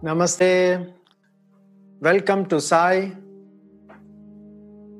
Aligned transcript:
Namaste. 0.00 0.94
Welcome 2.00 2.46
to 2.46 2.58
Sai 2.58 3.12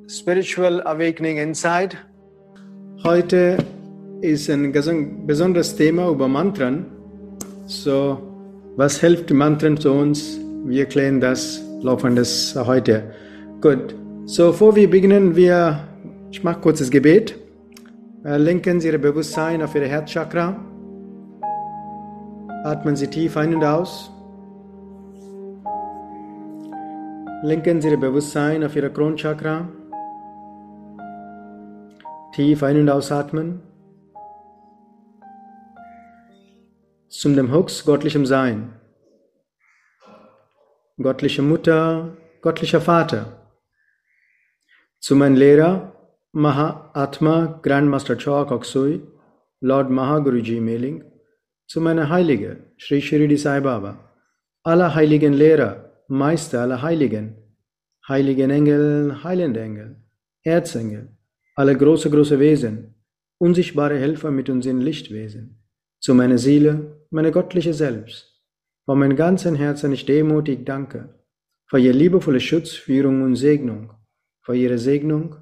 Spiritual 0.07 0.83
Awakening 0.85 1.37
Inside. 1.39 1.97
Heute 3.03 3.57
ist 4.21 4.47
ein 4.47 5.25
besonderes 5.25 5.75
Thema 5.75 6.07
über 6.07 6.27
Mantren. 6.27 6.85
So, 7.65 8.21
was 8.75 8.99
hilft 8.99 9.31
Mantren 9.31 9.75
zu 9.75 9.91
uns? 9.91 10.39
Wir 10.65 10.81
erklären 10.81 11.19
das 11.19 11.63
laufendes 11.81 12.55
heute. 12.55 13.11
Gut. 13.59 13.98
So, 14.31 14.51
bevor 14.51 14.75
wir 14.75 14.87
beginnen, 14.87 15.35
wir, 15.35 15.87
ich 16.29 16.43
mache 16.43 16.61
kurzes 16.61 16.91
Gebet. 16.91 17.35
Äh, 18.23 18.37
lenken 18.37 18.79
Sie 18.79 18.87
Ihr 18.87 18.99
Bewusstsein 18.99 19.59
auf 19.63 19.73
Ihr 19.73 19.87
Herzchakra. 19.87 20.55
Atmen 22.63 22.95
Sie 22.95 23.07
tief 23.07 23.35
ein 23.37 23.55
und 23.55 23.63
aus. 23.63 24.11
Lenken 27.41 27.81
Sie 27.81 27.89
Ihr 27.89 27.99
Bewusstsein 27.99 28.63
auf 28.63 28.75
Ihre 28.75 28.91
Kronchakra. 28.91 29.67
Tief 32.33 32.61
ein- 32.61 32.81
und 32.81 32.89
ausatmen. 32.91 33.63
Zum 37.07 37.35
dem 37.35 37.51
Hux 37.51 37.83
göttlichem 37.83 38.27
Sein. 38.27 38.73
Göttliche 40.99 41.41
Mutter, 41.41 42.15
göttlicher 42.43 42.79
Vater 42.79 43.38
Lehrer 45.07 45.93
Mahatma 46.33 47.59
Grandmaster 47.63 48.15
Choa 48.15 48.45
Koksui, 48.45 49.01
Lord 49.61 49.89
Mahaguruji 49.89 50.59
Mailing, 50.61 51.03
zu 51.67 51.81
meiner 51.81 52.09
Heilige 52.09 52.57
Sri 52.77 53.01
Shirdi 53.01 53.37
Sai 53.37 53.61
Baba, 53.61 53.97
aller 54.63 54.93
heiligen 54.93 55.33
Lehrer, 55.33 56.03
Meister 56.07 56.61
aller 56.61 56.81
Heiligen, 56.81 57.35
heiligen 58.07 58.49
Engel, 58.49 59.23
heilende 59.23 59.61
Engel, 59.61 59.95
Erzengel, 60.43 61.07
alle 61.55 61.77
große, 61.77 62.09
große 62.09 62.39
Wesen, 62.39 62.95
unsichtbare 63.37 63.97
Helfer 63.97 64.31
mit 64.31 64.49
uns 64.49 64.65
in 64.65 64.81
Lichtwesen, 64.81 65.63
zu 65.99 66.13
meiner 66.13 66.37
Seele, 66.37 67.05
meine 67.09 67.31
göttliche 67.31 67.73
Selbst, 67.73 68.39
von 68.85 68.99
meinem 68.99 69.15
ganzen 69.15 69.55
Herzen 69.55 69.93
ich 69.93 70.05
demutig 70.05 70.65
danke, 70.65 71.15
für 71.67 71.79
ihr 71.79 71.93
liebevolle 71.93 72.39
Schutz, 72.39 72.71
Führung 72.71 73.21
und 73.21 73.35
Segnung, 73.35 73.93
für 74.49 74.55
ihre 74.55 74.79
Segnung 74.79 75.35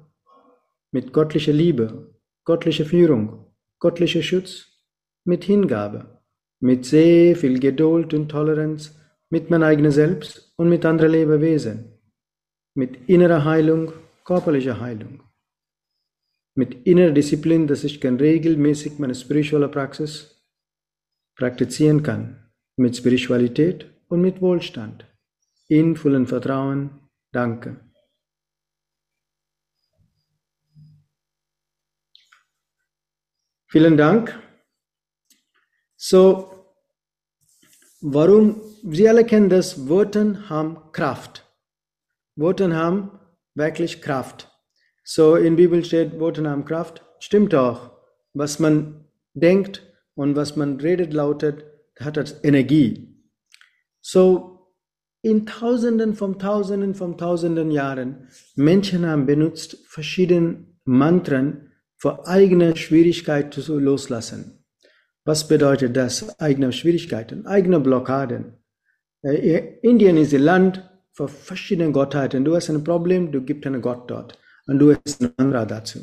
mit 0.92 1.14
göttlicher 1.14 1.54
Liebe, 1.54 2.14
göttlicher 2.44 2.84
Führung, 2.84 3.46
göttlicher 3.80 4.20
Schutz, 4.20 4.66
mit 5.24 5.44
Hingabe, 5.44 6.20
mit 6.60 6.84
sehr 6.84 7.34
viel 7.34 7.58
Geduld 7.58 8.12
und 8.12 8.28
Toleranz, 8.28 9.00
mit 9.30 9.48
meinem 9.48 9.62
eigenen 9.62 9.92
Selbst 9.92 10.52
und 10.58 10.68
mit 10.68 10.84
anderen 10.84 11.12
Lebewesen, 11.12 11.98
mit 12.74 13.08
innerer 13.08 13.46
Heilung, 13.46 13.94
körperlicher 14.26 14.78
Heilung, 14.78 15.22
mit 16.54 16.86
innerer 16.86 17.12
Disziplin, 17.12 17.66
dass 17.66 17.84
ich 17.84 18.02
kann 18.02 18.18
regelmäßig 18.18 18.98
meine 18.98 19.14
spirituelle 19.14 19.68
Praxis 19.68 20.44
praktizieren 21.34 22.02
kann, 22.02 22.50
mit 22.76 22.94
Spiritualität 22.94 23.86
und 24.08 24.20
mit 24.20 24.42
Wohlstand, 24.42 25.06
in 25.68 25.96
vollem 25.96 26.26
Vertrauen. 26.26 26.90
Danke. 27.32 27.87
Vielen 33.70 33.98
Dank. 33.98 34.38
So, 35.94 36.64
warum, 38.00 38.62
Sie 38.82 39.06
alle 39.06 39.26
kennen 39.26 39.50
das, 39.50 39.88
Worte 39.90 40.48
haben 40.48 40.90
Kraft. 40.92 41.44
Worte 42.34 42.74
haben 42.74 43.10
wirklich 43.54 44.00
Kraft. 44.00 44.50
So, 45.04 45.36
in 45.36 45.56
der 45.56 45.62
Bibel 45.64 45.84
steht, 45.84 46.18
Worte 46.18 46.48
haben 46.48 46.64
Kraft. 46.64 47.04
Stimmt 47.18 47.54
auch. 47.54 47.90
Was 48.32 48.58
man 48.58 49.04
denkt 49.34 49.82
und 50.14 50.34
was 50.34 50.56
man 50.56 50.80
redet, 50.80 51.12
lautet, 51.12 51.64
hat 52.00 52.16
das 52.16 52.42
Energie. 52.44 53.22
So, 54.00 54.72
in 55.20 55.44
Tausenden 55.44 56.14
von 56.14 56.38
Tausenden 56.38 56.94
von 56.94 57.18
Tausenden 57.18 57.70
Jahren, 57.70 58.28
Menschen 58.54 59.04
haben 59.04 59.26
benutzt 59.26 59.76
verschiedene 59.88 60.64
Mantren, 60.84 61.67
vor 61.98 62.26
eigener 62.28 62.76
Schwierigkeit 62.76 63.52
zu 63.52 63.78
loslassen. 63.78 64.64
Was 65.24 65.46
bedeutet 65.46 65.96
das? 65.96 66.40
Eigene 66.40 66.72
Schwierigkeiten, 66.72 67.44
eigene 67.46 67.80
Blockaden. 67.80 68.54
Äh, 69.22 69.78
Indien 69.82 70.16
ist 70.16 70.32
ein 70.32 70.42
Land 70.42 70.88
für 71.12 71.28
verschiedene 71.28 71.92
Gottheiten. 71.92 72.44
Du 72.44 72.54
hast 72.54 72.70
ein 72.70 72.84
Problem, 72.84 73.32
du 73.32 73.42
gibst 73.42 73.66
einen 73.66 73.82
Gott 73.82 74.10
dort 74.10 74.38
und 74.66 74.78
du 74.78 74.94
hast 74.94 75.20
ein 75.20 75.32
Mantra 75.36 75.66
dazu. 75.66 75.98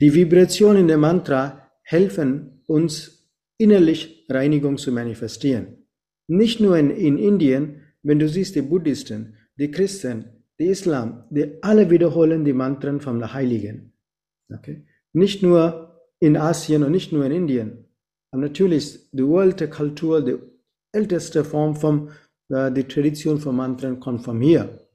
Die 0.00 0.14
Vibrationen 0.14 0.82
in 0.82 0.88
der 0.88 0.98
Mantra 0.98 1.70
helfen 1.82 2.62
uns 2.66 3.32
innerlich 3.56 4.26
Reinigung 4.28 4.76
zu 4.76 4.92
manifestieren. 4.92 5.86
Nicht 6.28 6.60
nur 6.60 6.76
in, 6.76 6.90
in 6.90 7.16
Indien, 7.16 7.82
wenn 8.02 8.18
du 8.18 8.28
siehst 8.28 8.54
die 8.54 8.62
Buddhisten, 8.62 9.36
die 9.56 9.70
Christen, 9.70 10.44
die 10.58 10.66
Islam, 10.66 11.24
die 11.30 11.62
alle 11.62 11.88
wiederholen 11.90 12.44
die 12.44 12.52
Mantren 12.52 13.00
vom 13.00 13.32
Heiligen. 13.32 13.94
Okay? 14.52 14.84
Nicht 15.16 15.42
nur 15.42 16.02
in 16.20 16.36
Asien 16.36 16.82
und 16.82 16.92
nicht 16.92 17.10
nur 17.10 17.24
in 17.24 17.32
Indien. 17.32 17.86
Und 18.32 18.40
natürlich, 18.40 19.08
die 19.12 19.22
uralte 19.22 19.70
Kultur, 19.70 20.22
die 20.22 20.36
älteste 20.92 21.42
Form 21.42 21.74
von, 21.74 22.10
äh, 22.50 22.70
die 22.70 22.84
Tradition 22.84 23.38
von 23.38 23.56
Mantren 23.56 23.98
kommt 23.98 24.22
von 24.24 24.42
hier. 24.42 24.86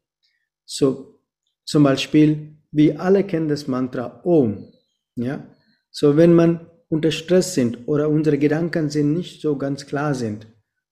So, 0.64 1.20
zum 1.66 1.82
Beispiel, 1.82 2.56
wir 2.72 3.02
alle 3.02 3.24
kennen 3.24 3.50
das 3.50 3.68
Mantra 3.68 4.22
Om. 4.24 4.72
Ja? 5.16 5.44
So, 5.90 6.16
wenn 6.18 6.36
man 6.36 6.68
unter 6.88 7.10
Stress 7.10 7.56
sind 7.56 7.88
oder 7.88 8.08
unsere 8.08 8.38
Gedanken 8.38 8.92
sind 8.92 9.14
nicht 9.14 9.42
so 9.42 9.58
ganz 9.58 9.88
klar 9.88 10.14
sind, 10.14 10.46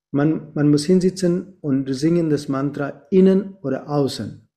man, 0.10 0.52
man 0.56 0.72
muss 0.72 0.86
hinsitzen 0.86 1.60
und 1.62 1.94
singen 1.94 2.32
das 2.32 2.48
Mantra 2.48 3.06
innen 3.12 3.58
oder 3.62 3.88
außen. 3.90 4.50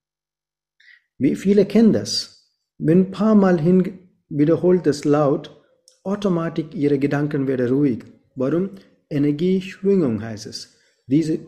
Wie 1.19 1.37
viele 1.37 1.67
kennen 1.67 1.93
das? 1.93 2.51
Wenn 2.79 3.01
ein 3.01 3.11
paar 3.11 3.35
Mal 3.35 3.61
hin, 3.61 4.02
wiederholt 4.37 4.87
es 4.87 5.05
laut, 5.05 5.51
automatisch 6.05 6.67
ihre 6.75 6.99
Gedanken 6.99 7.47
werden 7.47 7.69
ruhig. 7.69 8.05
Warum? 8.35 8.71
Energieschwingung 9.09 10.23
heißt 10.23 10.47
es. 10.47 10.77
Diese 11.07 11.39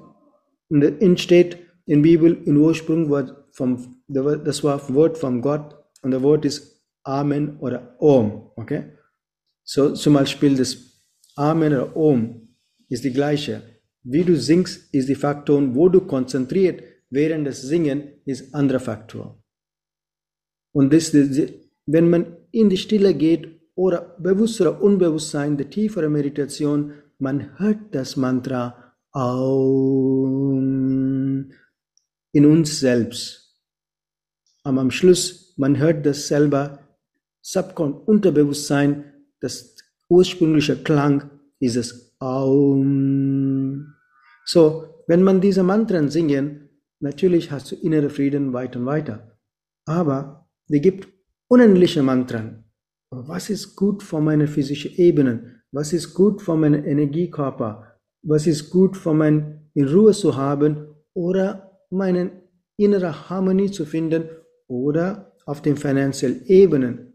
entsteht 0.70 1.58
in 1.86 2.02
der 2.02 2.10
Bibel 2.10 2.42
im 2.44 2.56
Ursprung 2.58 3.08
vom, 3.52 4.02
das 4.08 4.64
war 4.64 4.94
Wort 4.94 5.18
von 5.18 5.40
Gott 5.40 5.76
und 6.02 6.10
das 6.10 6.22
Wort 6.22 6.44
ist 6.44 6.82
Amen 7.04 7.58
oder 7.60 7.96
Om. 7.98 8.50
Okay? 8.56 8.84
So 9.64 9.92
zum 9.92 10.14
Beispiel 10.14 10.56
das 10.56 10.76
Amen 11.36 11.72
oder 11.72 11.96
Om 11.96 12.48
ist 12.88 13.04
die 13.04 13.12
gleiche. 13.12 13.62
Wie 14.02 14.24
du 14.24 14.36
singst, 14.36 14.92
ist 14.92 15.08
die 15.08 15.14
Faktor, 15.14 15.74
wo 15.74 15.88
du 15.88 16.02
konzentriert 16.02 16.82
während 17.08 17.46
des 17.46 17.62
Singen 17.62 18.20
ist 18.26 18.54
anderer 18.54 18.80
Faktor. 18.80 19.42
Und 20.72 20.92
das, 20.92 21.14
wenn 21.86 22.10
man 22.10 22.36
in 22.54 22.70
die 22.70 22.76
Stille 22.76 23.14
geht 23.14 23.60
oder 23.74 24.16
bewusst 24.18 24.60
oder 24.60 24.80
unbewusst 24.80 25.30
sein, 25.30 25.56
die 25.56 25.64
tiefere 25.64 26.08
Meditation, 26.08 26.92
man 27.18 27.58
hört 27.58 27.92
das 27.92 28.16
Mantra 28.16 28.94
Aum 29.10 30.64
in 32.32 32.46
uns 32.46 32.80
selbst. 32.80 33.56
Aber 34.64 34.80
am 34.80 34.90
Schluss, 34.90 35.54
man 35.56 35.78
hört 35.78 36.04
das 36.06 36.26
selber, 36.28 36.80
Subcon, 37.42 37.92
Unterbewusstsein, 37.92 39.04
das 39.40 39.76
ursprüngliche 40.08 40.76
Klang 40.76 41.30
ist 41.60 41.76
es 41.76 42.16
Aum. 42.18 43.94
So, 44.44 45.02
wenn 45.06 45.22
man 45.22 45.40
diese 45.40 45.62
Mantren 45.62 46.08
singen, 46.08 46.70
natürlich 47.00 47.50
hast 47.50 47.70
du 47.70 47.76
innere 47.76 48.10
Frieden 48.10 48.52
weiter 48.52 48.78
und 48.80 48.86
weiter. 48.86 49.38
Aber 49.84 50.48
es 50.68 50.80
gibt 50.80 51.08
unendliche 51.48 52.02
Mantren. 52.02 52.64
Was 53.10 53.50
ist 53.50 53.76
gut 53.76 54.02
für 54.02 54.20
meine 54.20 54.46
physische 54.46 54.88
Ebene? 54.88 55.62
Was 55.72 55.92
ist 55.92 56.14
gut 56.14 56.42
für 56.42 56.56
meinen 56.56 56.84
Energiekörper? 56.84 58.00
Was 58.22 58.46
ist 58.46 58.70
gut 58.70 58.96
für 58.96 59.14
mein 59.14 59.70
in 59.74 59.88
Ruhe 59.88 60.12
zu 60.12 60.36
haben 60.36 60.94
oder 61.14 61.80
meine 61.90 62.42
innere 62.76 63.28
Harmonie 63.28 63.70
zu 63.70 63.84
finden 63.84 64.28
oder 64.66 65.36
auf 65.46 65.62
den 65.62 65.76
finanziellen 65.76 66.44
Ebenen? 66.46 67.14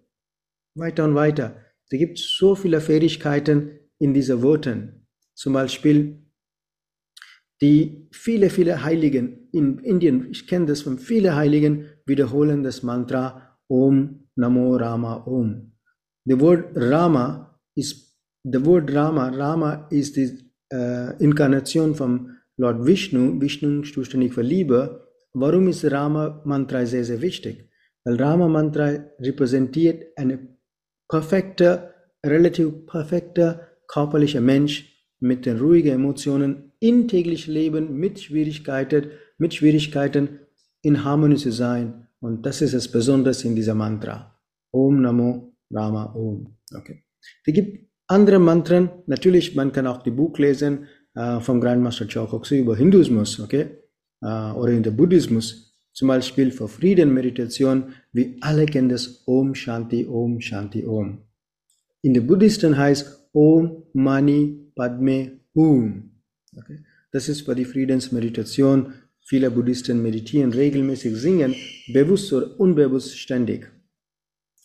Weiter 0.76 1.06
und 1.06 1.16
weiter. 1.16 1.66
Da 1.90 1.98
gibt 1.98 2.20
es 2.20 2.38
so 2.38 2.56
viele 2.56 2.80
Fähigkeiten 2.80 3.80
in 3.98 4.14
diesen 4.14 4.42
Worten. 4.42 5.08
Zum 5.34 5.54
Beispiel, 5.54 6.24
die 7.62 8.08
viele, 8.12 8.50
viele 8.50 8.84
Heiligen 8.84 9.50
in 9.52 9.80
Indien, 9.80 10.30
ich 10.32 10.48
kenne 10.48 10.68
das 10.68 10.82
von 10.84 11.00
vielen 11.00 11.36
Heiligen, 11.36 11.90
wiederholen 12.06 12.64
das 12.64 12.84
Mantra 12.84 13.49
Om 13.70 14.26
Namo 14.38 14.78
Rama 14.78 15.24
Om. 15.26 15.72
The 16.26 16.36
word 16.36 16.76
Rama 16.76 17.56
is 17.76 18.14
the 18.44 18.60
word 18.60 18.92
Rama. 18.94 19.32
Rama 19.32 19.88
is 19.92 20.14
the 20.14 20.26
uh, 20.74 21.14
Inkarnation 21.20 21.96
von 21.96 22.38
Lord 22.58 22.86
Vishnu. 22.86 23.40
Vishnu 23.40 23.82
ist 23.82 23.94
zuständig 23.94 24.34
für 24.34 24.42
Liebe. 24.42 25.08
Warum 25.34 25.68
ist 25.68 25.86
Rama 25.86 26.42
Mantra 26.46 26.86
sehr, 26.86 27.06
sehr 27.06 27.22
wichtig? 27.22 27.70
Weil 28.04 28.16
Rama 28.16 28.48
Mantra 28.48 28.92
repräsentiert 29.20 30.18
eine 30.18 30.40
perfekte, 31.08 31.94
relativ 32.26 32.86
perfekte 32.86 33.68
körperliche 33.88 34.42
Mensch 34.42 34.86
mit 35.20 35.46
den 35.46 35.60
ruhigen 35.60 35.94
Emotionen 35.94 36.72
in 36.80 37.08
täglich 37.08 37.48
Leben 37.48 37.98
mit 37.98 38.20
Schwierigkeiten, 38.20 39.12
mit 39.38 39.54
Schwierigkeiten 39.54 40.40
in 40.82 41.04
Harmonie 41.04 41.36
zu 41.36 41.52
sein. 41.52 42.08
Und 42.22 42.46
das 42.46 42.62
ist 42.62 42.74
das 42.74 42.88
Besondere 42.88 43.36
in 43.44 43.56
dieser 43.56 43.76
Mantra. 43.76 44.36
Om 44.72 45.02
Namo 45.02 45.54
Rama 45.72 46.14
Om. 46.14 46.58
Okay. 46.76 47.04
Es 47.46 47.54
gibt 47.54 47.90
andere 48.08 48.40
Mantren. 48.40 48.90
Natürlich, 49.08 49.56
man 49.56 49.72
kann 49.72 49.88
auch 49.88 50.04
die 50.04 50.12
Buch 50.12 50.38
lesen 50.38 50.88
äh, 51.16 51.40
vom 51.40 51.62
Grandmaster 51.62 52.08
Chokoku 52.08 52.56
über 52.56 52.76
Hinduismus, 52.76 53.40
okay, 53.40 53.70
äh, 54.22 54.52
oder 54.52 54.72
in 54.72 54.84
der 54.84 54.92
Buddhismus. 54.92 55.70
Zum 55.94 56.08
Beispiel 56.08 56.52
für 56.52 56.68
Frieden, 56.68 57.14
Meditation. 57.14 57.94
Wir 58.14 58.36
alle 58.42 58.66
kennen 58.66 58.90
das 58.90 59.24
Om 59.26 59.56
Shanti 59.56 60.08
Om 60.08 60.40
Shanti 60.40 60.86
Om. 60.86 61.20
In 62.02 62.14
der 62.14 62.22
Buddhisten 62.22 62.78
heißt 62.78 63.30
Om 63.34 63.84
Mani 63.94 64.72
Padme 64.76 65.40
Hum. 65.56 66.12
Okay. 66.56 66.84
Das 67.12 67.28
ist 67.28 67.42
für 67.42 67.56
die 67.56 67.66
Friedensmeditation. 67.66 68.94
Viele 69.30 69.52
Buddhisten 69.52 70.02
meditieren 70.02 70.52
regelmäßig, 70.52 71.16
singen, 71.16 71.54
bewusst 71.94 72.34
oder 72.34 72.60
unbewusst 72.60 73.16
ständig. 73.16 73.72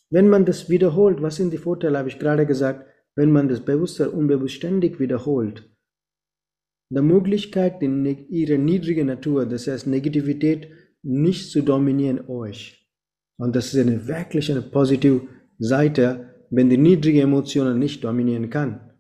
Wenn 0.08 0.30
man 0.30 0.46
das 0.46 0.70
wiederholt, 0.70 1.20
was 1.20 1.36
sind 1.36 1.52
die 1.52 1.58
Vorteile, 1.58 1.98
habe 1.98 2.08
ich 2.08 2.18
gerade 2.18 2.46
gesagt, 2.46 2.86
wenn 3.14 3.30
man 3.30 3.46
das 3.48 3.60
bewusst 3.60 4.00
oder 4.00 4.14
unbewusst 4.14 4.54
ständig 4.54 4.98
wiederholt, 4.98 5.68
die 6.88 7.02
Möglichkeit, 7.02 7.82
ihre 7.82 8.56
niedrige 8.56 9.04
Natur, 9.04 9.44
das 9.44 9.66
heißt 9.66 9.86
Negativität, 9.86 10.68
nicht 11.02 11.50
zu 11.50 11.60
dominieren 11.60 12.26
euch. 12.28 12.88
Und 13.36 13.54
das 13.54 13.74
ist 13.74 13.80
eine 13.80 14.06
wirklich 14.08 14.50
eine 14.50 14.62
positive 14.62 15.28
Seite, 15.58 16.30
wenn 16.48 16.70
die 16.70 16.78
niedrige 16.78 17.20
Emotionen 17.20 17.78
nicht 17.78 18.02
dominieren 18.02 18.48
kann. 18.48 18.92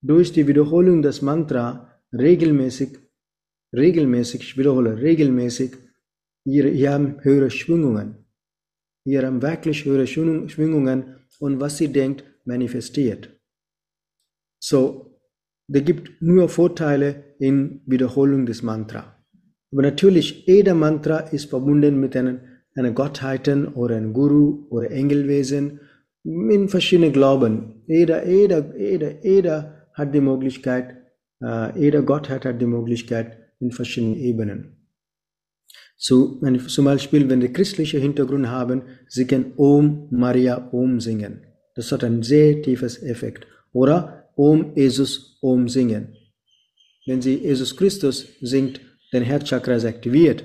Durch 0.00 0.32
die 0.32 0.46
Wiederholung 0.46 1.02
des 1.02 1.20
Mantra 1.20 1.90
regelmäßig, 2.12 3.03
regelmäßig, 3.74 4.40
ich 4.42 4.58
wiederhole, 4.58 5.00
regelmäßig, 5.00 5.72
ihr, 6.44 6.66
ihr 6.72 6.92
haben 6.92 7.22
höhere 7.22 7.50
Schwingungen. 7.50 8.16
Ihr 9.06 9.26
habt 9.26 9.42
wirklich 9.42 9.84
höhere 9.84 10.06
Schwingungen 10.06 11.16
und 11.38 11.60
was 11.60 11.76
sie 11.76 11.88
denkt, 11.88 12.24
manifestiert. 12.44 13.30
So, 14.62 15.18
da 15.68 15.80
gibt 15.80 16.22
nur 16.22 16.48
Vorteile 16.48 17.36
in 17.38 17.82
Wiederholung 17.86 18.46
des 18.46 18.62
Mantra. 18.62 19.16
Aber 19.72 19.82
natürlich, 19.82 20.46
jeder 20.46 20.74
Mantra 20.74 21.18
ist 21.18 21.50
verbunden 21.50 22.00
mit 22.00 22.16
einer, 22.16 22.40
einer 22.74 22.92
Gottheiten 22.92 23.68
oder 23.68 23.96
einem 23.96 24.12
Guru 24.12 24.66
oder 24.70 24.90
Engelwesen 24.90 25.80
in 26.22 26.68
verschiedenen 26.68 27.12
Glauben. 27.12 27.82
Jeder, 27.86 28.26
jeder, 28.26 28.76
jeder, 28.76 29.22
jeder 29.22 29.88
hat 29.92 30.14
die 30.14 30.20
Möglichkeit, 30.20 30.96
äh, 31.42 31.78
jeder 31.78 32.02
Gottheit 32.02 32.44
hat 32.44 32.60
die 32.60 32.66
Möglichkeit 32.66 33.43
in 33.64 33.72
verschiedenen 33.72 34.16
Ebenen. 34.16 34.76
So, 35.96 36.38
wenn, 36.42 36.58
zum 36.60 36.84
Beispiel, 36.84 37.28
wenn 37.28 37.40
wir 37.40 37.52
christliche 37.52 37.98
Hintergrund 37.98 38.48
haben, 38.48 38.82
sie 39.08 39.26
können 39.26 39.52
Om 39.56 40.08
Maria 40.10 40.68
Om 40.72 41.00
singen. 41.00 41.42
Das 41.74 41.90
hat 41.92 42.04
ein 42.04 42.22
sehr 42.22 42.62
tiefes 42.62 43.02
Effekt. 43.02 43.46
Oder 43.72 44.30
Om 44.36 44.72
Jesus 44.76 45.38
Om 45.40 45.68
singen. 45.68 46.14
Wenn 47.06 47.22
sie 47.22 47.36
Jesus 47.36 47.76
Christus 47.76 48.26
singt, 48.40 48.80
dein 49.12 49.22
Herzchakra 49.22 49.74
ist 49.74 49.84
aktiviert. 49.84 50.44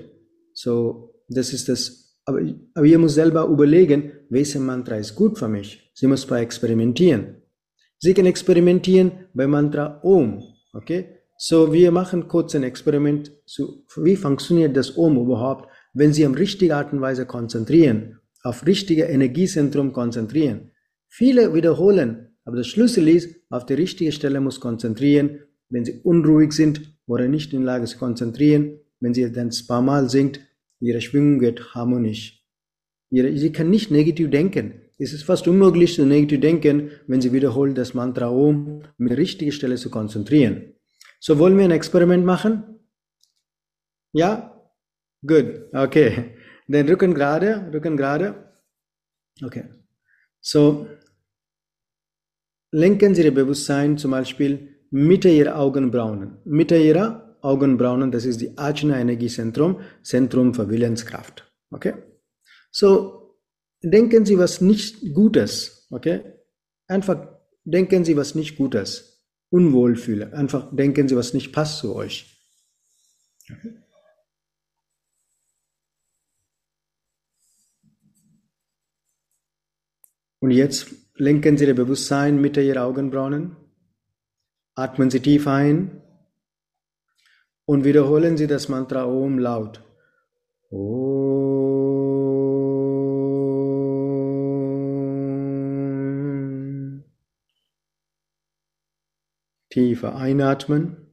So, 0.54 1.13
das 1.27 1.54
ist 1.54 1.69
das. 1.69 2.18
Aber, 2.25 2.39
aber 2.74 2.86
ihr 2.86 3.00
muss 3.00 3.16
selber 3.16 3.45
überlegen, 3.45 4.12
welches 4.30 4.62
Mantra 4.62 4.95
ist 4.98 5.16
gut 5.16 5.38
für 5.38 5.48
mich. 5.48 5.92
Sie 5.94 6.07
muss 6.07 6.25
bei 6.25 6.42
experimentieren. 6.42 7.42
Sie 7.98 8.13
können 8.13 8.27
experimentieren 8.27 9.12
bei 9.33 9.48
Mantra 9.48 10.00
Om. 10.04 10.44
Okay? 10.74 11.19
So, 11.41 11.71
wir 11.71 11.94
machen 11.94 12.27
kurz 12.27 12.53
ein 12.53 12.63
Experiment 12.63 13.31
zu, 13.45 13.86
wie 13.95 14.18
funktioniert 14.18 14.75
das 14.75 14.97
Om 14.97 15.15
überhaupt, 15.15 15.69
wenn 15.94 16.12
Sie 16.12 16.25
am 16.25 16.33
richtigen 16.33 16.74
Art 16.74 16.91
und 16.91 17.00
Weise 17.00 17.25
konzentrieren, 17.25 18.19
auf 18.44 18.65
richtige 18.65 19.03
Energiezentrum 19.03 19.94
konzentrieren. 19.94 20.71
Viele 21.07 21.53
wiederholen, 21.53 22.36
aber 22.44 22.57
der 22.57 22.65
Schlüssel 22.65 23.07
ist, 23.07 23.38
auf 23.50 23.65
die 23.65 23.75
richtige 23.75 24.12
Stelle 24.12 24.41
muss 24.41 24.59
konzentrieren. 24.59 25.39
Wenn 25.69 25.86
Sie 25.86 26.01
unruhig 26.03 26.51
sind 26.51 26.81
oder 27.07 27.30
nicht 27.30 27.53
in 27.53 27.62
der 27.62 27.68
Lage 27.68 27.85
zu 27.85 27.97
konzentrieren, 27.97 28.77
wenn 29.00 29.13
Sie 29.13 29.31
dann 29.31 29.47
ein 29.47 29.65
paar 29.65 29.81
Mal 29.81 30.09
singt, 30.09 30.42
Ihre 30.81 31.00
Schwingung 31.00 31.39
wird 31.39 31.74
harmonisch. 31.74 32.44
Ihre, 33.12 33.38
Sie 33.38 33.53
können 33.53 33.69
nicht 33.69 33.92
negativ 33.92 34.30
denken. 34.30 34.74
Es 34.97 35.13
ist 35.13 35.24
fast 35.24 35.47
unmöglich, 35.47 35.95
zu 35.95 36.06
negativ 36.06 36.42
denken, 36.42 36.89
wenn 37.07 37.21
Sie 37.21 37.31
wiederholen 37.31 37.75
das 37.75 37.94
Mantra 37.94 38.30
Om 38.30 38.81
mit 38.97 39.12
der 39.12 39.18
richtigen 39.18 39.53
Stelle 39.53 39.75
zu 39.77 39.89
konzentrieren. 39.89 40.74
So 41.19 41.38
wollen 41.38 41.57
wir 41.57 41.66
ein 41.66 41.71
Experiment 41.71 42.25
machen? 42.25 42.80
Ja? 44.13 44.56
Good. 45.25 45.74
Okay. 45.74 46.36
Den 46.68 46.88
Rücken 46.88 47.13
gerade, 47.13 47.69
Rücken 47.74 47.98
gerade. 47.98 48.54
Okay. 49.44 49.66
So 50.39 50.88
lenken 52.71 53.16
Sie 53.16 53.24
Ihr 53.24 53.33
Bewusstsein 53.33 53.98
zum 53.98 54.12
Beispiel 54.12 54.77
Mitte 54.92 55.30
Ihrer 55.30 55.57
Augenbrauen. 55.57 56.38
Mitte 56.45 56.77
Ihrer 56.77 57.38
Augenbrauen, 57.42 58.12
das 58.12 58.25
ist 58.25 58.39
die 58.42 58.57
Ajna 58.57 59.00
Energiezentrum, 59.00 59.81
Zentrum 60.04 60.54
für 60.54 60.69
Willenskraft. 60.69 61.51
Okay? 61.71 61.95
So 62.71 63.39
denken 63.83 64.25
Sie 64.25 64.38
was 64.38 64.62
nicht 64.62 65.13
Gutes. 65.13 65.88
Okay? 65.92 66.21
Einfach 66.88 67.27
denken 67.66 68.06
Sie 68.06 68.16
was 68.16 68.36
nicht 68.36 68.57
Gutes 68.57 69.08
unwohl 69.49 69.95
fühle. 69.95 70.33
Einfach 70.33 70.75
denken 70.75 71.07
Sie, 71.07 71.15
was 71.15 71.33
nicht 71.33 71.51
passt 71.51 71.79
zu 71.79 71.95
euch. 71.95 72.35
Und 80.39 80.51
jetzt 80.51 80.87
lenken 81.15 81.57
Sie 81.57 81.65
Ihr 81.65 81.75
Bewusstsein 81.75 82.39
mit 82.39 82.57
Ihrer 82.57 82.85
Augenbrauen. 82.85 83.56
Atmen 84.75 85.09
Sie 85.09 85.19
tief 85.19 85.47
ein 85.47 86.01
und 87.65 87.83
wiederholen 87.83 88.37
Sie 88.37 88.47
das 88.47 88.69
Mantra 88.69 89.06
Om 89.06 89.39
laut. 89.39 89.83
Om. 90.69 91.19
Tiefer 99.69 100.16
einatmen. 100.16 101.06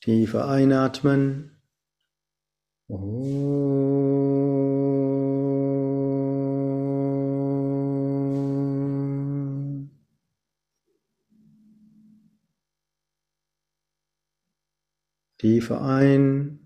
Tiefer 0.00 0.48
einatmen. 0.48 1.59
Tiefer 15.40 15.80
ein. 15.80 16.59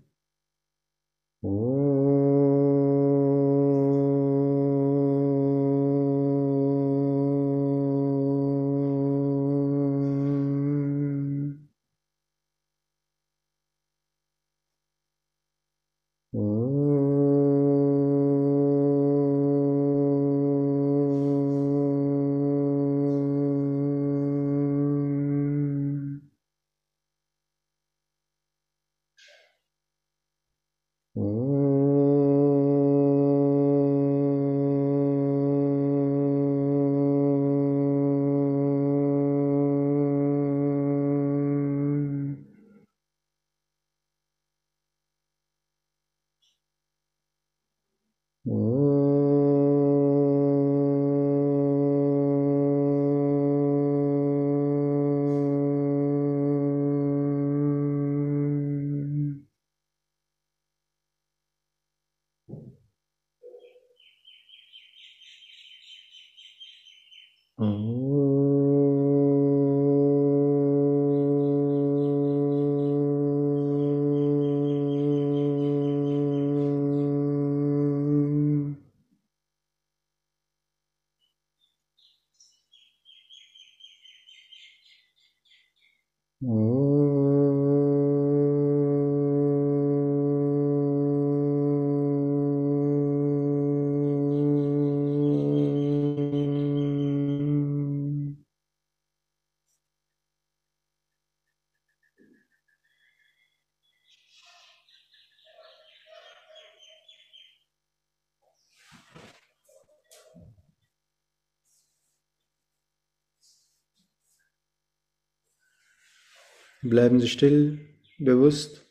Bleiben 116.87 117.19
Sie 117.19 117.27
still, 117.27 117.79
bewusst. 118.19 118.85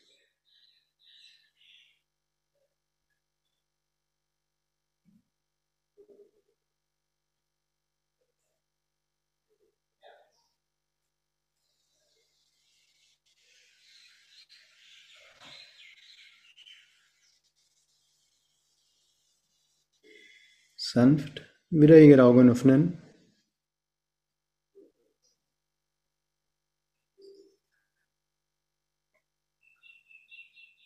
Sanft 20.75 21.43
wieder 21.69 21.97
Ihre 21.97 22.23
Augen 22.25 22.49
öffnen. 22.49 23.04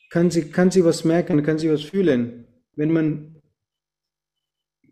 Kann 0.09 0.31
sie, 0.31 0.49
kann 0.49 0.71
sie 0.71 0.83
was 0.83 1.05
merken, 1.05 1.43
kann 1.43 1.59
sie 1.59 1.71
was 1.71 1.83
fühlen, 1.83 2.45
wenn 2.75 2.91
man, 2.91 3.35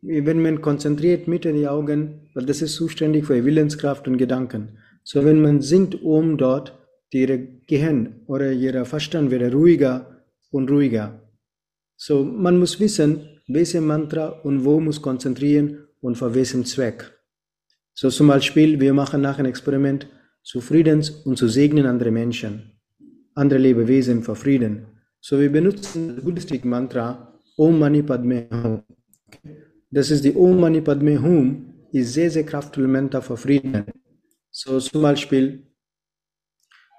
wenn 0.01 0.41
man 0.41 0.61
konzentriert 0.61 1.27
mit 1.27 1.43
den 1.43 1.65
Augen, 1.67 2.29
weil 2.33 2.45
das 2.45 2.61
ist 2.61 2.75
zuständig 2.75 3.25
für 3.25 3.43
Willenskraft 3.43 4.07
und 4.07 4.17
Gedanken. 4.17 4.77
So 5.03 5.25
wenn 5.25 5.41
man 5.41 5.61
singt 5.61 6.01
um 6.03 6.37
dort, 6.37 6.77
ihre 7.11 7.39
Gehirn 7.39 8.21
oder 8.27 8.51
ihr 8.51 8.85
Verstand 8.85 9.31
wird 9.31 9.53
ruhiger 9.53 10.23
und 10.51 10.69
ruhiger. 10.69 11.21
So 11.95 12.23
man 12.23 12.59
muss 12.59 12.79
wissen, 12.79 13.41
welche 13.47 13.81
Mantra 13.81 14.27
und 14.27 14.65
wo 14.65 14.79
muss 14.79 15.01
konzentrieren 15.01 15.87
und 16.01 16.17
für 16.17 16.35
welchen 16.35 16.65
Zweck. 16.65 17.13
So 17.93 18.09
zum 18.09 18.27
Beispiel, 18.27 18.79
wir 18.79 18.93
machen 18.93 19.21
nach 19.21 19.39
einem 19.39 19.49
Experiment 19.49 20.07
zu 20.43 20.61
Friedens 20.61 21.09
und 21.09 21.37
zu 21.37 21.47
segnen 21.47 21.85
andere 21.85 22.11
Menschen, 22.11 22.79
andere 23.33 23.59
Lebewesen 23.59 24.21
für 24.21 24.35
Frieden. 24.35 24.96
So 25.19 25.39
wir 25.39 25.51
benutzen 25.51 26.15
das 26.15 26.23
Buddhistic 26.23 26.63
Mantra 26.65 27.33
Om 27.57 27.79
Mani 27.79 28.03
Padme 28.03 28.47
Hum. 28.51 28.83
Das 29.89 30.11
ist 30.11 30.23
die 30.23 30.35
Om 30.35 30.59
Mani 30.59 30.81
Padme 30.81 31.21
Hum, 31.21 31.73
ist 31.91 32.13
sehr, 32.13 32.29
sehr 32.29 32.45
kraftvolle 32.45 32.87
Mantra 32.87 33.21
für 33.21 33.37
Frieden. 33.37 33.85
So 34.51 34.79
zum 34.79 35.01
Beispiel, 35.01 35.67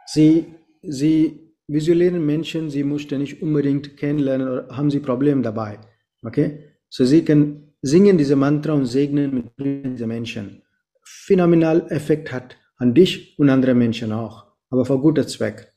sie, 0.06 0.46
sie 0.82 1.54
visualisieren 1.68 2.24
Menschen, 2.24 2.70
sie 2.70 2.82
mussten 2.82 3.20
nicht 3.20 3.42
unbedingt 3.42 3.96
kennenlernen 3.96 4.48
oder 4.48 4.68
haben 4.76 4.90
sie 4.90 5.00
Probleme 5.00 5.42
dabei. 5.42 5.78
Okay? 6.22 6.64
So 6.88 7.04
sie 7.04 7.24
können 7.24 7.74
singen 7.82 8.18
diese 8.18 8.36
Mantra 8.36 8.72
und 8.72 8.86
segnen 8.86 9.34
mit 9.34 9.52
diese 9.58 10.06
Menschen. 10.06 10.62
Phänomenal 11.04 11.86
Effekt 11.90 12.32
hat 12.32 12.56
an 12.76 12.94
dich 12.94 13.38
und 13.38 13.50
andere 13.50 13.74
Menschen 13.74 14.12
auch, 14.12 14.46
aber 14.70 14.84
für 14.84 14.98
guter 14.98 15.26
Zweck. 15.26 15.72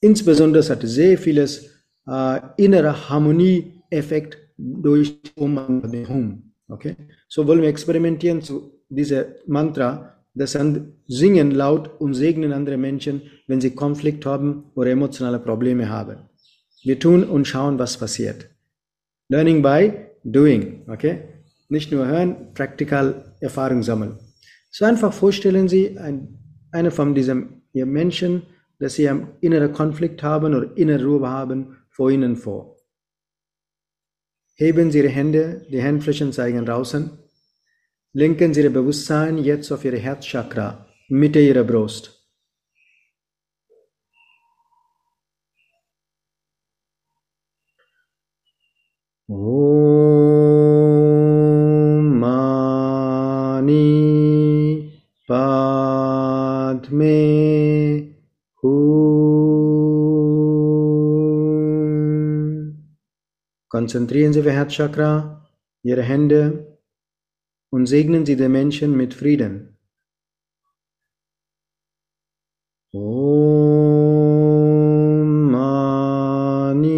Insbesondere 0.00 0.66
hat 0.68 0.82
sehr 0.82 1.18
vieles 1.18 1.77
innere 2.56 3.08
Harmonie-Effekt 3.08 4.38
durch 4.56 5.20
Om. 5.36 6.42
Okay? 6.68 6.96
So 7.28 7.46
wollen 7.46 7.62
wir 7.62 7.68
experimentieren 7.68 8.42
zu 8.42 8.72
dieser 8.88 9.26
Mantra, 9.46 10.14
das 10.34 10.56
singen 11.06 11.50
laut 11.50 12.00
und 12.00 12.14
segnen 12.14 12.52
andere 12.52 12.76
Menschen, 12.76 13.22
wenn 13.46 13.60
sie 13.60 13.74
Konflikt 13.74 14.24
haben 14.24 14.64
oder 14.74 14.90
emotionale 14.90 15.38
Probleme 15.38 15.88
haben. 15.88 16.18
Wir 16.82 16.98
tun 16.98 17.24
und 17.24 17.46
schauen, 17.46 17.78
was 17.78 17.98
passiert. 17.98 18.48
Learning 19.28 19.62
by 19.62 19.92
doing, 20.24 20.84
okay? 20.88 21.22
Nicht 21.68 21.92
nur 21.92 22.06
hören, 22.06 22.54
praktikal 22.54 23.34
Erfahrung 23.40 23.82
sammeln. 23.82 24.18
So 24.70 24.84
einfach 24.84 25.12
vorstellen 25.12 25.68
Sie 25.68 25.98
ein, 25.98 26.38
eine 26.70 26.90
von 26.90 27.14
diesen 27.14 27.62
Menschen, 27.72 28.42
dass 28.78 28.94
sie 28.94 29.08
einen 29.08 29.28
inneren 29.40 29.72
Konflikt 29.72 30.22
haben 30.22 30.54
oder 30.54 30.76
innere 30.76 31.04
Ruhe 31.04 31.28
haben, 31.28 31.77
vor 31.98 32.12
Ihnen 32.12 32.36
vor. 32.36 32.76
Heben 34.54 34.92
Sie 34.92 34.98
Ihre 34.98 35.08
Hände, 35.08 35.66
die 35.68 35.82
Handflächen 35.82 36.32
zeigen 36.32 36.64
draußen. 36.64 37.10
Lenken 38.12 38.54
Sie 38.54 38.62
Ihr 38.62 38.72
Bewusstsein 38.72 39.36
jetzt 39.38 39.72
auf 39.72 39.84
Ihre 39.84 39.96
Herzchakra, 39.98 40.86
Mitte 41.08 41.40
Ihrer 41.40 41.64
Brust. 41.64 42.17
Konzentrieren 63.78 64.32
Sie 64.32 64.40
Ihr 64.40 64.50
Herzchakra, 64.50 65.46
Ihre 65.84 66.02
Hände 66.02 66.80
und 67.70 67.86
segnen 67.86 68.26
Sie 68.26 68.34
den 68.34 68.50
Menschen 68.50 68.96
mit 68.96 69.14
Frieden. 69.14 69.78
Om 72.92 73.12
Mani 75.52 76.88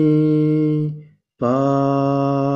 Padme 1.37 2.51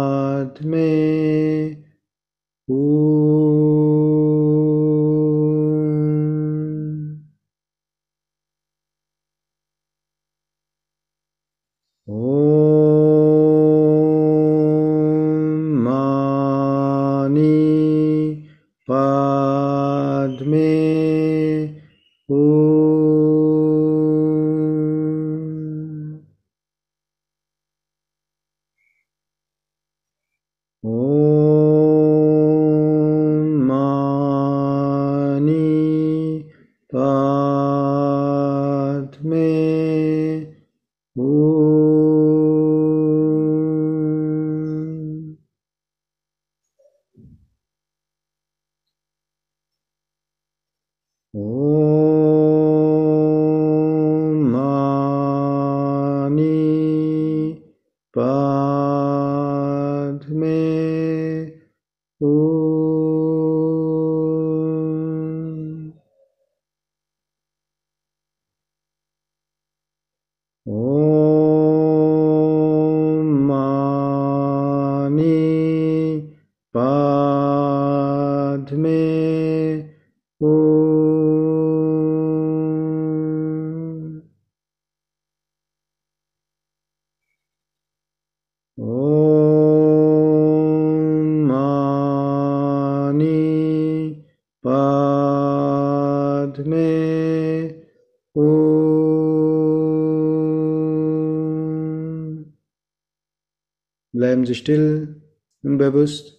Bleiben 104.44 104.54
Sie 104.54 104.60
still 104.60 105.22
und 105.62 105.78
bewusst. 105.78 106.38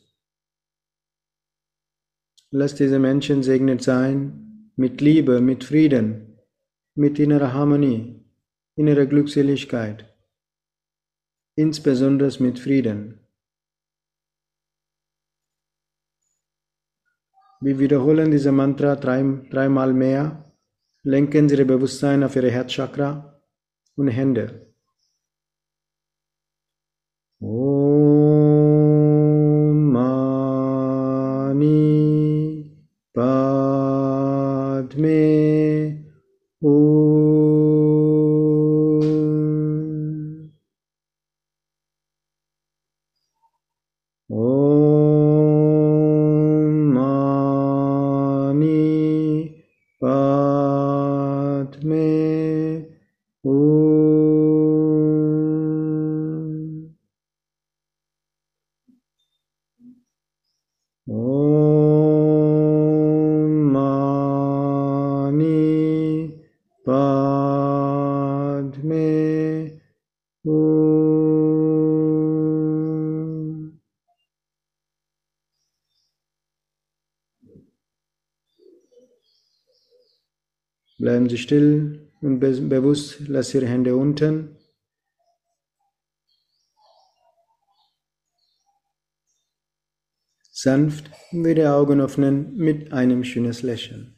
Lass 2.52 2.76
diese 2.76 3.00
Menschen 3.00 3.42
segnet 3.42 3.82
sein 3.82 4.72
mit 4.76 5.02
Liebe, 5.02 5.42
mit 5.42 5.64
Frieden, 5.64 6.38
mit 6.94 7.18
innerer 7.18 7.54
Harmonie, 7.54 8.24
innerer 8.76 9.08
Glückseligkeit, 9.08 10.06
insbesondere 11.56 12.32
mit 12.44 12.60
Frieden. 12.60 13.22
Wir 17.60 17.80
wiederholen 17.80 18.30
diese 18.30 18.52
Mantra 18.52 18.96
drei, 18.96 19.24
dreimal 19.50 19.94
mehr. 19.94 20.44
lenken 21.02 21.50
Sie 21.50 21.56
Ihr 21.56 21.66
Bewusstsein 21.66 22.24
auf 22.24 22.36
Ihre 22.36 22.52
Herzchakra 22.52 23.42
und 23.96 24.10
Hände. 24.10 24.62
Om 27.40 27.85
Bleiben 81.06 81.30
Sie 81.30 81.38
still 81.38 82.10
und 82.22 82.40
be 82.40 82.50
bewusst, 82.62 83.20
lass 83.28 83.54
Ihre 83.54 83.68
Hände 83.68 83.96
unten. 83.96 84.58
Sanft 90.52 91.12
wieder 91.32 91.76
Augen 91.76 92.02
öffnen 92.02 92.58
mit 92.58 92.92
einem 92.92 93.24
schönes 93.24 93.62
Lächeln. 93.62 94.18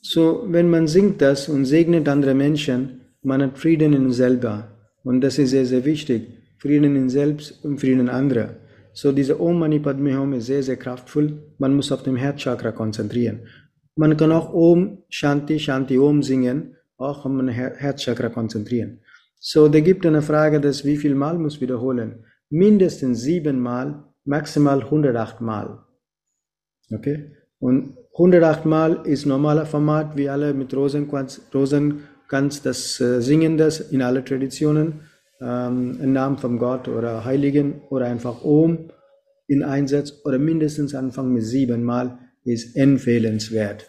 So, 0.00 0.42
wenn 0.48 0.68
man 0.68 0.88
singt 0.88 1.22
das 1.22 1.48
und 1.48 1.66
segnet 1.66 2.08
andere 2.08 2.34
Menschen, 2.34 3.02
man 3.22 3.42
hat 3.42 3.58
Frieden 3.58 3.92
in 3.92 4.10
selber. 4.10 4.76
Und 5.04 5.20
das 5.20 5.38
ist 5.38 5.50
sehr, 5.50 5.66
sehr 5.66 5.84
wichtig. 5.84 6.26
Frieden 6.58 6.96
in 6.96 7.10
selbst 7.10 7.64
und 7.64 7.78
Frieden 7.78 8.00
in 8.00 8.08
andere. 8.08 8.67
So, 9.00 9.12
diese 9.12 9.40
Om 9.40 9.60
Mani 9.60 9.78
Padme 9.78 10.18
Hum 10.18 10.32
ist 10.32 10.46
sehr, 10.46 10.64
sehr 10.64 10.76
kraftvoll. 10.76 11.40
Man 11.58 11.76
muss 11.76 11.92
auf 11.92 12.02
dem 12.02 12.16
Herzchakra 12.16 12.72
konzentrieren. 12.72 13.42
Man 13.94 14.16
kann 14.16 14.32
auch 14.32 14.52
Om 14.52 15.04
Shanti 15.08 15.60
Shanti 15.60 15.96
Om 15.96 16.24
singen, 16.24 16.74
auch 16.96 17.24
auf 17.24 17.32
Her 17.48 17.74
Herzchakra 17.76 18.28
konzentrieren. 18.28 18.98
So, 19.38 19.68
da 19.68 19.78
gibt 19.78 20.04
eine 20.04 20.20
Frage, 20.20 20.60
dass 20.60 20.84
wie 20.84 20.96
viel 20.96 21.14
Mal 21.14 21.38
muss 21.38 21.60
wiederholen? 21.60 22.24
Mindestens 22.50 23.20
sieben 23.22 23.60
Mal, 23.60 24.02
maximal 24.24 24.80
108 24.82 25.40
Mal. 25.42 25.78
Okay? 26.90 27.36
Und 27.60 27.96
108 28.14 28.66
Mal 28.66 29.06
ist 29.06 29.26
normaler 29.26 29.66
Format, 29.66 30.16
wie 30.16 30.28
alle 30.28 30.52
mit 30.54 30.74
Rosenkranz, 30.74 31.42
Rosenkranz 31.54 32.62
das 32.62 33.00
äh, 33.00 33.22
singen 33.22 33.56
das 33.58 33.78
in 33.78 34.02
alle 34.02 34.24
Traditionen, 34.24 35.07
ähm, 35.40 35.98
im 36.02 36.12
Namen 36.12 36.38
von 36.38 36.58
Gott 36.58 36.88
oder 36.88 37.24
Heiligen 37.24 37.82
oder 37.90 38.06
einfach 38.06 38.44
Om 38.44 38.90
in 39.46 39.62
Einsatz 39.62 40.12
oder 40.24 40.38
mindestens 40.38 40.94
anfangen 40.94 41.32
mit 41.32 41.44
sieben 41.44 41.82
Mal 41.84 42.18
ist 42.44 42.76
empfehlenswert. 42.76 43.86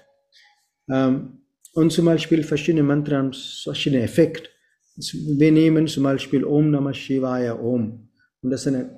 Ähm, 0.90 1.40
und 1.74 1.92
zum 1.92 2.06
Beispiel 2.06 2.44
verschiedene 2.44 2.84
Mantren, 2.84 3.34
verschiedene 3.34 4.04
Effekte. 4.04 4.50
Wir 5.14 5.52
nehmen 5.52 5.88
zum 5.88 6.04
Beispiel 6.04 6.44
Om 6.44 6.72
Namah 6.72 6.94
Shivaya 6.94 7.54
Om. 7.54 8.10
Und 8.42 8.50
das 8.50 8.66
ist 8.66 8.74
ein 8.74 8.90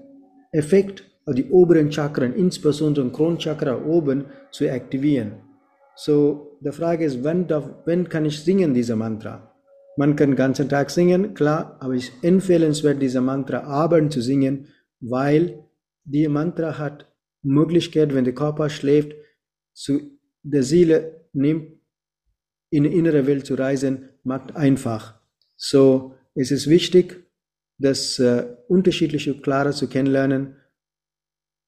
Effekt, 0.52 1.04
die 1.28 1.50
oberen 1.50 1.92
Chakren, 1.92 2.34
insbesondere 2.34 3.06
den 3.06 3.14
Kronchakra 3.14 3.84
oben, 3.86 4.26
zu 4.52 4.70
aktivieren. 4.70 5.34
So, 5.96 6.58
die 6.62 6.72
Frage 6.72 7.06
ist, 7.06 7.24
wann, 7.24 7.48
darf, 7.48 7.70
wann 7.86 8.10
kann 8.10 8.26
ich 8.26 8.40
singen, 8.40 8.74
diese 8.74 8.96
Mantra? 8.96 9.51
Man 9.98 10.16
kann 10.16 10.32
den 10.32 10.36
ganzen 10.36 10.70
Tag 10.70 10.90
singen, 10.90 11.34
klar, 11.34 11.78
aber 11.80 11.96
es 11.96 12.06
ist 12.06 12.24
empfehlenswert, 12.24 13.02
diese 13.02 13.22
Mantra 13.22 13.64
abends 13.64 14.16
zu 14.16 14.22
singen, 14.22 14.68
weil 15.00 15.66
die 16.04 16.28
Mantra 16.28 16.78
hat 16.78 17.08
Möglichkeit, 17.44 18.14
wenn 18.14 18.24
der 18.24 18.36
Körper 18.36 18.70
schläft, 18.70 19.14
zu 19.74 20.00
der 20.44 20.64
Seele 20.64 21.26
nimmt, 21.34 21.74
in 22.70 22.84
die 22.84 22.98
innere 22.98 23.28
Welt 23.28 23.46
zu 23.46 23.56
reisen, 23.56 24.10
macht 24.24 24.56
einfach. 24.56 25.20
So, 25.58 26.16
es 26.34 26.52
ist 26.52 26.70
wichtig, 26.70 27.24
das 27.78 28.20
äh, 28.20 28.46
unterschiedliche 28.68 29.40
Klare 29.42 29.72
zu 29.72 29.88
kennenlernen. 29.88 30.56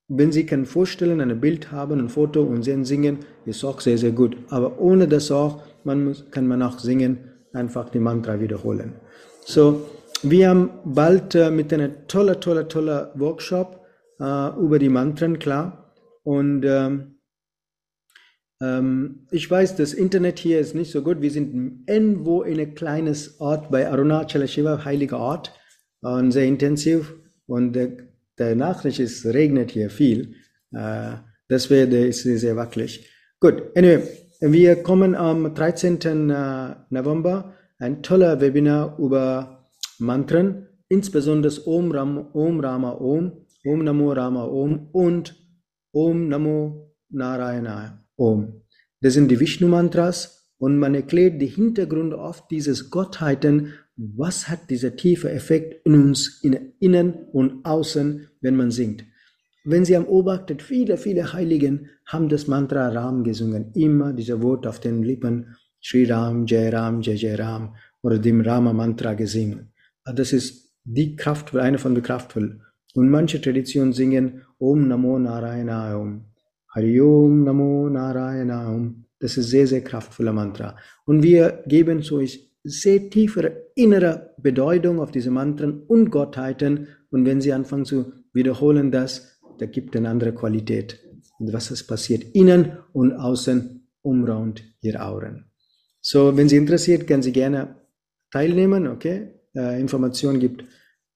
Wenn 0.07 0.31
Sie 0.31 0.45
können 0.45 0.65
vorstellen, 0.65 1.21
ein 1.21 1.41
Bild 1.41 1.71
haben, 1.71 1.99
ein 1.99 2.09
Foto 2.09 2.43
und 2.43 2.63
sehen 2.63 2.85
singen, 2.85 3.19
ist 3.45 3.63
auch 3.63 3.81
sehr, 3.81 3.97
sehr 3.97 4.11
gut. 4.11 4.37
Aber 4.49 4.79
ohne 4.79 5.07
das 5.07 5.31
auch, 5.31 5.63
man 5.83 6.05
muss, 6.05 6.29
kann 6.31 6.47
man 6.47 6.61
auch 6.61 6.79
singen, 6.79 7.32
einfach 7.53 7.89
die 7.89 7.99
Mantra 7.99 8.39
wiederholen. 8.39 8.93
So, 9.45 9.85
wir 10.23 10.49
haben 10.49 10.69
bald 10.85 11.35
äh, 11.35 11.51
mit 11.51 11.73
einer 11.73 12.07
tolle, 12.07 12.39
tolle, 12.39 12.67
tolle 12.67 13.11
Workshop 13.15 13.85
äh, 14.19 14.49
über 14.59 14.79
die 14.79 14.89
Mantren, 14.89 15.39
klar. 15.39 15.93
Und 16.23 16.63
ähm, 16.65 17.15
ähm, 18.61 19.27
ich 19.31 19.49
weiß, 19.49 19.75
das 19.75 19.93
Internet 19.93 20.39
hier 20.39 20.59
ist 20.59 20.75
nicht 20.75 20.91
so 20.91 21.01
gut. 21.01 21.21
Wir 21.21 21.31
sind 21.31 21.83
irgendwo 21.87 22.43
in 22.43 22.59
ein 22.59 22.75
kleines 22.75 23.39
Ort 23.41 23.69
bei 23.69 23.89
Arunachala 23.89 24.47
Shiva, 24.47 24.85
heiliger 24.85 25.19
Ort, 25.19 25.51
und 26.01 26.31
sehr 26.31 26.45
intensiv. 26.45 27.13
Und 27.45 27.73
der, 27.73 27.97
der 28.37 28.55
Nachricht 28.55 28.99
ist, 28.99 29.25
regnet 29.25 29.71
hier 29.71 29.89
viel. 29.89 30.35
Äh, 30.71 31.15
deswegen 31.49 31.91
ist 31.91 32.25
es 32.25 32.41
sehr 32.41 32.55
wackelig. 32.55 33.09
Gut, 33.39 33.63
anyway, 33.75 34.01
wir 34.51 34.83
kommen 34.83 35.15
am 35.15 35.55
13. 35.55 36.29
äh, 36.29 36.75
November 36.89 37.53
ein 37.79 38.03
toller 38.03 38.41
Webinar 38.41 38.99
über 38.99 39.69
Mantren, 39.99 40.67
insbesondere 40.89 41.65
Om, 41.65 41.91
Ram, 41.91 42.27
Om 42.33 42.59
Rama 42.59 42.91
Om, 42.91 43.31
Om 43.65 43.83
Namo 43.85 44.11
Rama 44.11 44.43
Om 44.43 44.89
und 44.91 45.33
Om 45.93 46.27
Namo 46.27 46.93
Narayana 47.09 48.05
Om. 48.17 48.61
Das 48.99 49.13
sind 49.13 49.29
die 49.31 49.39
Vishnu-Mantras 49.39 50.51
und 50.57 50.77
man 50.77 50.93
erklärt 50.93 51.41
die 51.41 51.47
Hintergründe 51.47 52.17
oft 52.17 52.51
dieses 52.51 52.89
Gottheiten, 52.89 53.73
was 53.95 54.49
hat 54.49 54.69
dieser 54.69 54.97
tiefe 54.97 55.31
Effekt 55.31 55.85
in 55.85 55.93
uns, 55.93 56.41
in 56.43 56.73
innen 56.79 57.13
und 57.31 57.63
außen, 57.63 58.27
wenn 58.41 58.57
man 58.57 58.71
singt. 58.71 59.05
Wenn 59.65 59.85
Sie 59.85 59.95
haben 59.95 60.05
beobachtet, 60.05 60.61
viele, 60.61 60.97
viele 60.97 61.31
Heiligen 61.31 61.89
haben 62.05 62.27
das 62.27 62.47
Mantra 62.47 62.89
Ram 62.89 63.23
gesungen, 63.23 63.71
immer 63.73 64.11
dieser 64.11 64.41
Wort 64.41 64.67
auf 64.67 64.81
den 64.81 65.03
Lippen, 65.03 65.55
Sri 65.81 66.03
Ram, 66.05 66.45
Jai 66.45 66.69
Ram, 66.69 67.01
Jai 67.01 67.13
Jai 67.13 67.35
Ram 67.35 67.75
oder 68.01 68.19
dem 68.19 68.41
Rama 68.41 68.73
Mantra 68.73 69.13
gesungen. 69.13 69.71
Das 70.03 70.33
ist 70.33 70.73
die 70.83 71.15
Kraft, 71.15 71.55
eine 71.55 71.77
von 71.77 71.95
den 71.95 72.03
kraftvoll. 72.03 72.59
Und 72.93 73.09
manche 73.09 73.41
Traditionen 73.41 73.93
singen 73.93 74.41
Om 74.59 74.87
Namo 74.87 75.17
Narayana 75.17 75.97
Om, 75.97 76.25
Hari 76.67 76.99
Om 76.99 77.43
Namo 77.45 77.89
Narayana 77.89 78.69
Om. 78.69 79.05
Das 79.19 79.37
ist 79.37 79.49
sehr, 79.49 79.67
sehr 79.67 79.81
kraftvoller 79.81 80.33
Mantra. 80.33 80.75
Und 81.05 81.23
wir 81.23 81.63
geben 81.65 82.01
so 82.01 82.21
sehr 82.65 83.09
tiefere 83.09 83.71
innere 83.75 84.33
Bedeutung 84.37 84.99
auf 84.99 85.11
diese 85.11 85.31
Mantren 85.31 85.83
und 85.83 86.11
Gottheiten. 86.11 86.87
Und 87.09 87.25
wenn 87.25 87.39
Sie 87.39 87.53
anfangen 87.53 87.85
zu 87.85 88.11
wiederholen 88.33 88.91
das, 88.91 89.32
da 89.57 89.65
gibt 89.65 89.95
eine 89.95 90.09
andere 90.09 90.33
Qualität. 90.33 90.99
Und 91.39 91.53
was 91.53 91.71
ist 91.71 91.87
passiert 91.87 92.23
innen 92.33 92.77
und 92.93 93.13
außen 93.13 93.87
umraunt 94.01 94.63
Ihre 94.81 95.01
Auren. 95.01 95.45
So, 96.01 96.35
wenn 96.35 96.49
Sie 96.49 96.57
interessiert, 96.57 97.07
können 97.07 97.23
Sie 97.23 97.31
gerne 97.31 97.75
teilnehmen, 98.31 98.87
okay? 98.87 99.29
Äh, 99.55 99.79
Informationen 99.79 100.39
gibt 100.39 100.65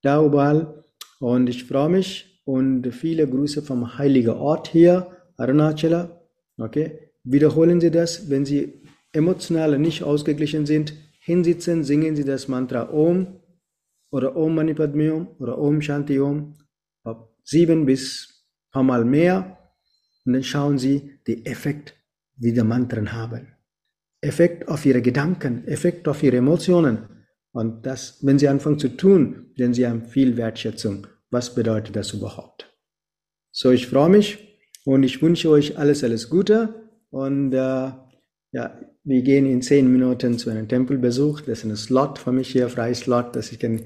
da 0.02 0.23
überall. 0.23 0.84
Und 1.19 1.50
ich 1.50 1.65
freue 1.65 1.89
mich 1.89 2.41
und 2.45 2.88
viele 2.93 3.28
Grüße 3.28 3.62
vom 3.62 3.97
heiligen 3.97 4.38
Ort 4.38 4.69
hier, 4.69 5.08
Arunachala, 5.36 6.21
okay? 6.58 7.12
Wiederholen 7.23 7.82
Sie 7.82 7.91
das, 7.91 8.30
wenn 8.30 8.45
Sie 8.45 8.82
emotional 9.12 9.78
nicht 9.78 10.04
ausgeglichen 10.04 10.65
sind, 10.65 10.93
hinsitzen, 11.19 11.84
singen 11.84 12.15
Sie 12.15 12.23
das 12.23 12.47
Mantra 12.47 12.89
Om 12.89 13.41
oder 14.12 14.38
Om 14.38 14.56
Mani 14.56 14.73
Padme 14.73 15.13
Om 15.13 15.28
oder 15.39 15.58
Om 15.58 15.82
Shanti 15.82 16.19
Om 16.19 16.54
sieben 17.47 17.86
bis 17.86 18.45
paar 18.71 18.83
Mal 18.83 19.05
mehr 19.05 19.57
und 20.25 20.33
dann 20.33 20.43
schauen 20.43 20.77
Sie 20.77 21.19
die 21.25 21.45
Effekt, 21.45 21.95
wie 22.36 22.53
die 22.53 22.62
Mantren 22.62 23.13
haben. 23.13 23.47
Effekt 24.21 24.67
auf 24.67 24.86
Ihre 24.86 25.01
Gedanken, 25.01 25.65
Effekt 25.67 26.07
auf 26.07 26.21
Ihre 26.21 26.38
Emotionen. 26.38 27.25
Und 27.53 27.86
das, 27.86 28.19
wenn 28.21 28.38
Sie 28.38 28.47
anfangen 28.47 28.79
zu 28.79 28.89
tun, 28.89 29.53
denn 29.57 29.73
Sie 29.73 29.88
haben 29.88 30.03
viel 30.03 30.36
Wertschätzung. 30.36 31.07
Was 31.31 31.55
bedeutet 31.55 31.95
das 31.95 32.13
überhaupt? 32.13 32.69
So, 33.51 33.71
ich 33.71 33.88
freue 33.88 34.10
mich 34.10 34.60
und 34.83 35.03
ich 35.03 35.21
wünsche 35.21 35.49
euch 35.49 35.77
alles, 35.77 36.03
alles 36.03 36.29
Gute 36.29 36.91
und 37.10 37.53
äh, 37.53 37.91
ja, 38.51 38.79
wir 39.03 39.21
gehen 39.21 39.45
in 39.45 39.62
zehn 39.62 39.91
Minuten 39.91 40.38
zu 40.38 40.49
einem 40.49 40.67
Tempelbesuch. 40.67 41.41
Das 41.41 41.60
ist 41.60 41.65
ein 41.65 41.75
Slot 41.75 42.19
für 42.19 42.31
mich 42.31 42.49
hier, 42.49 42.69
freies 42.69 42.99
Slot, 42.99 43.36
dass 43.36 43.51
ich 43.51 43.60
kann, 43.60 43.81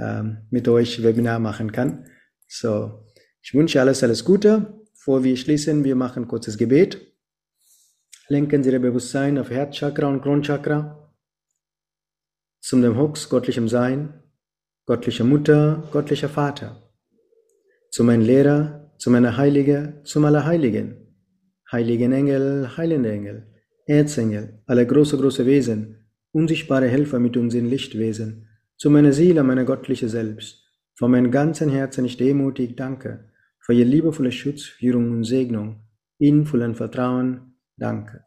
ähm, 0.00 0.38
mit 0.50 0.66
euch 0.68 1.02
Webinar 1.02 1.38
machen 1.38 1.72
kann. 1.72 2.06
So, 2.54 3.06
ich 3.40 3.54
wünsche 3.54 3.80
alles, 3.80 4.02
alles 4.02 4.26
Gute. 4.26 4.78
Bevor 4.92 5.24
wir 5.24 5.38
schließen, 5.38 5.84
wir 5.84 5.96
machen 5.96 6.28
kurzes 6.28 6.58
Gebet. 6.58 7.00
Lenken 8.28 8.62
Sie 8.62 8.70
Ihr 8.70 8.78
Bewusstsein 8.78 9.38
auf 9.38 9.48
Herzchakra 9.48 10.06
und 10.06 10.20
Kronchakra. 10.20 11.14
Zum 12.60 12.82
dem 12.82 12.98
Hux, 12.98 13.30
göttlichem 13.30 13.68
Sein, 13.68 14.22
göttlicher 14.84 15.24
Mutter, 15.24 15.88
göttlicher 15.92 16.28
Vater, 16.28 16.76
zu 17.90 18.04
meinem 18.04 18.20
Lehrer, 18.20 18.92
zu 18.98 19.10
meiner 19.10 19.38
Heilige, 19.38 20.02
zum 20.04 20.26
Allerheiligen, 20.26 21.16
heiligen 21.72 22.12
Engel, 22.12 22.76
heilende 22.76 23.12
Engel, 23.12 23.46
Erzengel, 23.86 24.62
alle 24.66 24.86
große, 24.86 25.16
große 25.16 25.46
Wesen, 25.46 26.06
unsichtbare 26.32 26.88
Helfer 26.88 27.18
mit 27.18 27.38
uns 27.38 27.54
in 27.54 27.70
Lichtwesen, 27.70 28.46
zu 28.76 28.90
meiner 28.90 29.14
Seele, 29.14 29.42
meiner 29.42 29.64
göttliche 29.64 30.10
Selbst, 30.10 30.61
von 31.02 31.10
meinem 31.10 31.32
ganzen 31.32 31.68
Herzen 31.68 32.04
ich 32.04 32.16
demutig 32.16 32.76
danke, 32.76 33.28
für 33.58 33.72
ihr 33.72 33.84
liebevolle 33.84 34.30
Schutz, 34.30 34.62
Führung 34.62 35.10
und 35.10 35.24
Segnung, 35.24 35.80
in 36.18 36.46
vollen 36.46 36.76
Vertrauen, 36.76 37.56
danke. 37.76 38.24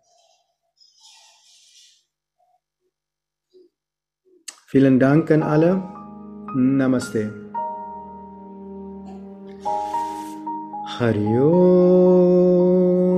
Vielen 4.68 5.00
Dank 5.00 5.32
an 5.32 5.42
alle. 5.42 5.82
Namaste. 6.54 7.32
Hari 11.00 11.40
Om. 11.40 13.15